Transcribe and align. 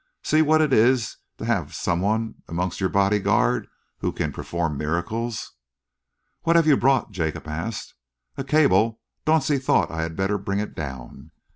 "See 0.23 0.41
what 0.41 0.61
it 0.63 0.73
is 0.73 1.17
to 1.37 1.45
have 1.45 1.75
some 1.75 2.01
one 2.01 2.33
amongst 2.47 2.79
your 2.79 2.89
bodyguard 2.89 3.67
who 3.99 4.11
can 4.11 4.31
perform 4.33 4.75
miracles!" 4.75 5.51
"What 6.41 6.55
have 6.55 6.65
you 6.65 6.75
brought?" 6.75 7.11
Jacob 7.11 7.47
asked. 7.47 7.93
"A 8.35 8.43
cable! 8.43 8.99
Dauncey 9.27 9.59
thought 9.61 9.91
I 9.91 10.01
had 10.01 10.15
better 10.15 10.39
bring 10.39 10.57
it 10.57 10.73
down." 10.73 11.29